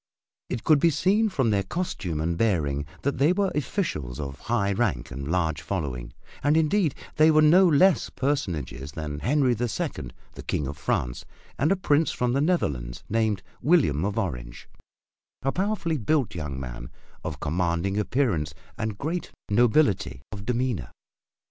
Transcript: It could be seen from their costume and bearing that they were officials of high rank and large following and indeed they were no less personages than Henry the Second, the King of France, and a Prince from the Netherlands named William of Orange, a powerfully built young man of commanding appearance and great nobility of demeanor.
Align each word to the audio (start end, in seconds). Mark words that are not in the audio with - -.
It 0.49 0.63
could 0.63 0.79
be 0.79 0.89
seen 0.89 1.29
from 1.29 1.51
their 1.51 1.61
costume 1.61 2.19
and 2.21 2.35
bearing 2.35 2.87
that 3.03 3.19
they 3.19 3.31
were 3.33 3.51
officials 3.53 4.19
of 4.19 4.39
high 4.39 4.71
rank 4.73 5.11
and 5.11 5.27
large 5.27 5.61
following 5.61 6.11
and 6.41 6.57
indeed 6.57 6.95
they 7.17 7.29
were 7.29 7.43
no 7.43 7.67
less 7.67 8.09
personages 8.09 8.93
than 8.93 9.19
Henry 9.19 9.53
the 9.53 9.69
Second, 9.69 10.11
the 10.33 10.41
King 10.41 10.65
of 10.65 10.75
France, 10.75 11.23
and 11.59 11.71
a 11.71 11.75
Prince 11.75 12.09
from 12.09 12.33
the 12.33 12.41
Netherlands 12.41 13.03
named 13.09 13.43
William 13.61 14.03
of 14.03 14.17
Orange, 14.17 14.67
a 15.43 15.51
powerfully 15.51 15.97
built 15.99 16.33
young 16.33 16.59
man 16.59 16.89
of 17.23 17.39
commanding 17.39 17.99
appearance 17.99 18.55
and 18.79 18.97
great 18.97 19.29
nobility 19.51 20.23
of 20.31 20.47
demeanor. 20.47 20.89